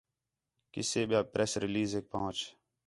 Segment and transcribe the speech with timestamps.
[0.73, 2.37] قِصّے ٻِیا پریس ریلیزیک پہن٘چ